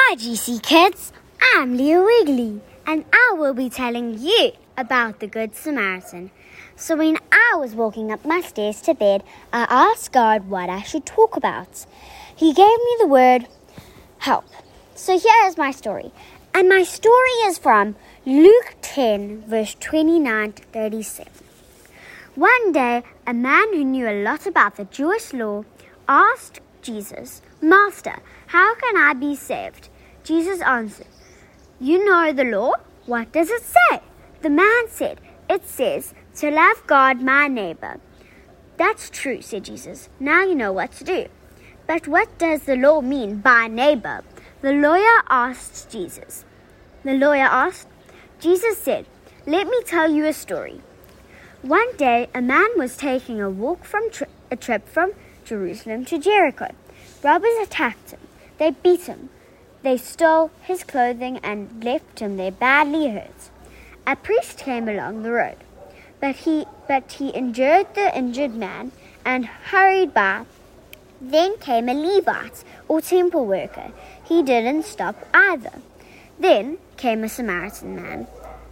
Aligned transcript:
Hi, 0.00 0.14
GC 0.14 0.62
kids. 0.62 1.12
I'm 1.54 1.76
Leo 1.76 2.04
Wiggly, 2.04 2.62
and 2.86 3.04
I 3.12 3.34
will 3.36 3.52
be 3.52 3.68
telling 3.68 4.16
you 4.18 4.52
about 4.76 5.18
the 5.18 5.26
Good 5.26 5.56
Samaritan. 5.56 6.30
So, 6.76 6.96
when 6.96 7.18
I 7.32 7.56
was 7.56 7.74
walking 7.74 8.12
up 8.12 8.24
my 8.24 8.40
stairs 8.40 8.80
to 8.82 8.94
bed, 8.94 9.22
I 9.52 9.66
asked 9.68 10.12
God 10.12 10.48
what 10.48 10.70
I 10.70 10.82
should 10.82 11.04
talk 11.04 11.36
about. 11.36 11.84
He 12.34 12.54
gave 12.54 12.78
me 12.86 12.96
the 13.00 13.08
word 13.08 13.48
help. 14.18 14.46
So, 14.94 15.18
here 15.18 15.46
is 15.46 15.58
my 15.58 15.72
story. 15.72 16.12
And 16.54 16.68
my 16.68 16.84
story 16.84 17.36
is 17.48 17.58
from 17.58 17.96
Luke 18.24 18.76
10, 18.80 19.42
verse 19.46 19.74
29 19.80 20.52
to 20.52 20.62
37. 20.62 21.32
One 22.36 22.72
day, 22.72 23.02
a 23.26 23.34
man 23.34 23.74
who 23.74 23.84
knew 23.84 24.08
a 24.08 24.22
lot 24.22 24.46
about 24.46 24.76
the 24.76 24.84
Jewish 24.84 25.32
law 25.34 25.64
asked 26.08 26.60
Jesus, 26.82 27.42
Master, 27.60 28.16
how 28.48 28.74
can 28.76 28.96
I 28.96 29.12
be 29.12 29.34
saved? 29.34 29.88
Jesus 30.24 30.60
answered, 30.60 31.06
You 31.80 32.04
know 32.04 32.32
the 32.32 32.44
law. 32.44 32.74
What 33.06 33.32
does 33.32 33.50
it 33.50 33.62
say? 33.62 34.00
The 34.42 34.50
man 34.50 34.88
said, 34.88 35.20
It 35.48 35.66
says, 35.66 36.14
To 36.36 36.50
love 36.50 36.86
God, 36.86 37.22
my 37.22 37.48
neighbor. 37.48 38.00
That's 38.76 39.10
true, 39.10 39.42
said 39.42 39.64
Jesus. 39.64 40.08
Now 40.20 40.44
you 40.44 40.54
know 40.54 40.72
what 40.72 40.92
to 40.92 41.04
do. 41.04 41.26
But 41.86 42.06
what 42.06 42.38
does 42.38 42.62
the 42.62 42.76
law 42.76 43.00
mean 43.00 43.38
by 43.38 43.66
neighbor? 43.66 44.22
The 44.60 44.72
lawyer 44.72 45.22
asked 45.28 45.90
Jesus. 45.90 46.44
The 47.04 47.14
lawyer 47.14 47.48
asked, 47.50 47.88
Jesus 48.40 48.78
said, 48.78 49.06
Let 49.46 49.66
me 49.66 49.82
tell 49.84 50.10
you 50.10 50.26
a 50.26 50.32
story. 50.32 50.80
One 51.62 51.96
day, 51.96 52.28
a 52.34 52.40
man 52.40 52.68
was 52.76 52.96
taking 52.96 53.40
a 53.40 53.50
walk 53.50 53.84
from 53.84 54.10
tri- 54.10 54.28
a 54.50 54.56
trip 54.56 54.86
from 54.88 55.12
Jerusalem 55.48 56.04
to 56.04 56.18
Jericho. 56.18 56.68
Robbers 57.22 57.58
attacked 57.62 58.10
him. 58.10 58.20
They 58.58 58.70
beat 58.70 59.02
him. 59.02 59.30
They 59.82 59.96
stole 59.96 60.50
his 60.62 60.84
clothing 60.84 61.38
and 61.38 61.82
left 61.82 62.18
him 62.18 62.36
there 62.36 62.50
badly 62.50 63.08
hurt. 63.08 63.50
A 64.06 64.16
priest 64.16 64.58
came 64.58 64.88
along 64.88 65.22
the 65.22 65.30
road, 65.30 65.56
but 66.20 66.36
he 66.36 66.66
but 66.86 67.12
he 67.12 67.28
injured 67.30 67.94
the 67.94 68.16
injured 68.16 68.54
man 68.54 68.92
and 69.24 69.46
hurried 69.46 70.12
by. 70.12 70.44
Then 71.20 71.56
came 71.58 71.88
a 71.88 71.94
Levite 71.94 72.64
or 72.86 73.00
temple 73.00 73.46
worker. 73.46 73.92
He 74.24 74.42
didn't 74.42 74.84
stop 74.84 75.16
either. 75.34 75.72
Then 76.38 76.78
came 76.96 77.24
a 77.24 77.28
Samaritan 77.28 77.96
man. 77.96 78.26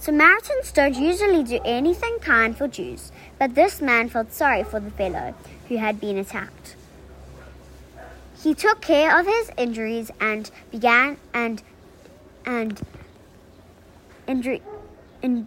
Samaritans 0.00 0.70
don't 0.70 0.94
usually 0.94 1.42
do 1.42 1.60
anything 1.64 2.18
kind 2.20 2.56
for 2.56 2.68
Jews, 2.68 3.10
but 3.36 3.56
this 3.56 3.80
man 3.80 4.08
felt 4.08 4.32
sorry 4.32 4.62
for 4.62 4.78
the 4.78 4.92
fellow 4.92 5.34
who 5.68 5.78
had 5.78 6.00
been 6.00 6.16
attacked. 6.16 6.76
He 8.40 8.54
took 8.54 8.80
care 8.80 9.18
of 9.18 9.26
his 9.26 9.50
injuries 9.56 10.12
and 10.20 10.48
began 10.70 11.16
and 11.34 11.62
and 12.46 12.80
injury 14.28 14.62
and, 15.20 15.46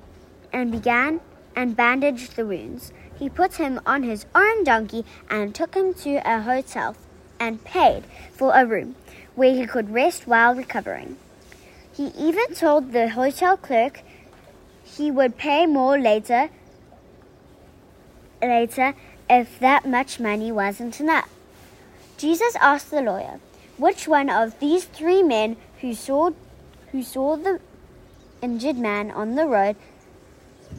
and 0.52 0.71
began 0.71 1.21
and 1.55 1.77
bandaged 1.77 2.36
the 2.36 2.45
wounds. 2.45 2.91
He 3.17 3.30
put 3.30 3.55
him 3.55 3.80
on 3.86 4.03
his 4.03 4.25
own 4.36 4.65
donkey 4.65 5.05
and 5.30 5.55
took 5.55 5.75
him 5.75 5.93
to 5.93 6.15
a 6.25 6.41
hotel 6.41 6.97
and 7.39 7.63
paid 7.63 8.03
for 8.33 8.52
a 8.53 8.65
room 8.65 8.95
where 9.33 9.53
he 9.53 9.65
could 9.65 9.93
rest 9.93 10.27
while 10.27 10.53
recovering. 10.53 11.15
He 11.93 12.08
even 12.17 12.53
told 12.53 12.91
the 12.91 13.09
hotel 13.09 13.55
clerk 13.55 14.02
he 14.97 15.11
would 15.11 15.38
pay 15.38 15.66
more 15.66 15.97
later 15.97 16.50
later 18.42 18.94
if 19.30 19.59
that 19.59 19.86
much 19.86 20.20
money 20.20 20.52
wasn't 20.52 21.00
enough. 21.00 21.30
Jesus 22.17 22.56
asked 22.58 22.92
the 22.92 23.02
lawyer, 23.02 23.39
which 23.78 24.08
one 24.08 24.30
of 24.30 24.59
these 24.59 24.86
three 24.86 25.23
men 25.23 25.58
who 25.80 25.94
saw 25.94 26.31
who 26.92 27.02
saw 27.02 27.36
the 27.36 27.59
injured 28.42 28.78
man 28.78 29.11
on 29.11 29.36
the 29.36 29.45
road 29.45 29.75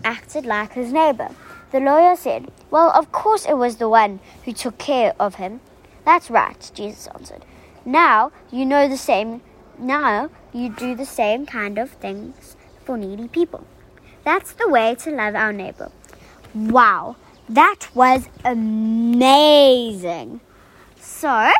acted 0.04 0.44
like 0.44 0.74
his 0.74 0.92
neighbor? 0.92 1.30
The 1.70 1.80
lawyer 1.80 2.16
said, 2.16 2.50
Well, 2.70 2.90
of 2.90 3.10
course 3.12 3.46
it 3.46 3.56
was 3.56 3.76
the 3.76 3.88
one 3.88 4.20
who 4.44 4.52
took 4.52 4.78
care 4.78 5.14
of 5.18 5.36
him. 5.36 5.60
That's 6.04 6.30
right, 6.30 6.70
Jesus 6.74 7.06
answered. 7.08 7.44
Now 7.84 8.32
you 8.50 8.66
know 8.66 8.88
the 8.88 8.98
same 8.98 9.40
now 9.78 10.30
you 10.52 10.68
do 10.68 10.94
the 10.94 11.06
same 11.06 11.46
kind 11.46 11.78
of 11.78 11.90
things 11.90 12.56
for 12.84 12.96
needy 12.98 13.26
people. 13.26 13.64
That's 14.24 14.52
the 14.52 14.68
way 14.68 14.94
to 14.96 15.10
love 15.10 15.34
our 15.34 15.52
neighbor. 15.52 15.90
Wow, 16.54 17.16
that 17.48 17.88
was 17.94 18.28
amazing. 18.44 20.40
So, 21.00 21.52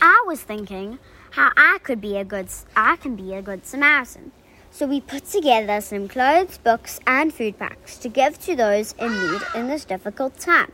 I 0.00 0.24
was 0.26 0.40
thinking 0.40 0.98
how 1.30 1.52
I 1.56 1.78
could 1.82 2.00
be 2.00 2.16
a 2.16 2.24
good 2.24 2.48
I 2.76 2.96
can 2.96 3.16
be 3.16 3.34
a 3.34 3.42
good 3.42 3.66
Samaritan. 3.66 4.32
So 4.70 4.86
we 4.86 5.00
put 5.00 5.24
together 5.24 5.80
some 5.80 6.08
clothes, 6.08 6.58
books, 6.58 7.00
and 7.06 7.32
food 7.32 7.58
packs 7.58 7.96
to 7.98 8.08
give 8.08 8.38
to 8.40 8.54
those 8.54 8.92
in 8.98 9.10
need 9.12 9.40
in 9.54 9.68
this 9.68 9.84
difficult 9.84 10.38
time. 10.38 10.70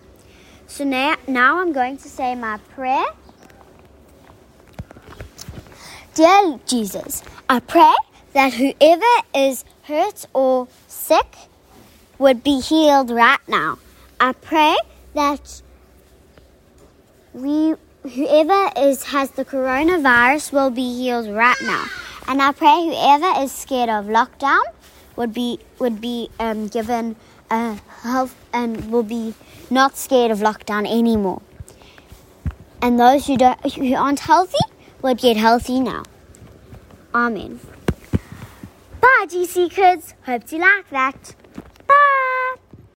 So 0.66 0.84
now, 0.84 1.16
now 1.26 1.60
I'm 1.60 1.72
going 1.72 1.96
to 1.98 2.08
say 2.08 2.34
my 2.34 2.58
prayer. 2.74 3.06
Dear 6.14 6.60
Jesus, 6.66 7.22
I 7.48 7.60
pray 7.60 7.94
that 8.34 8.52
whoever 8.54 9.14
is 9.34 9.64
hurt 9.82 10.26
or 10.34 10.68
sick 10.86 11.36
would 12.18 12.42
be 12.44 12.60
healed 12.60 13.10
right 13.10 13.40
now. 13.48 13.78
I 14.20 14.32
pray 14.32 14.76
that 15.14 15.62
we 17.32 17.74
whoever 18.02 18.70
is 18.76 19.04
has 19.04 19.30
the 19.30 19.44
coronavirus 19.44 20.52
will 20.52 20.70
be 20.70 20.94
healed 20.96 21.28
right 21.28 21.60
now. 21.62 21.86
And 22.26 22.42
I 22.42 22.52
pray 22.52 22.86
whoever 22.86 23.42
is 23.42 23.52
scared 23.52 23.88
of 23.88 24.06
lockdown 24.06 24.62
would 25.16 25.32
be 25.32 25.60
would 25.78 26.00
be 26.00 26.28
um, 26.38 26.68
given 26.68 27.16
a 27.50 27.78
health 28.02 28.34
and 28.52 28.90
will 28.90 29.02
be 29.02 29.34
not 29.70 29.96
scared 29.96 30.30
of 30.30 30.38
lockdown 30.40 30.90
anymore. 30.90 31.40
And 32.82 32.98
those 32.98 33.26
who 33.26 33.36
don't 33.36 33.60
who 33.74 33.94
aren't 33.94 34.20
healthy 34.20 34.64
would 35.02 35.18
get 35.18 35.36
healthy 35.36 35.80
now. 35.80 36.02
Amen. 37.14 37.60
GC 39.26 39.70
kids. 39.70 40.14
Hope 40.26 40.52
you 40.52 40.58
like 40.58 40.90
that. 40.90 41.34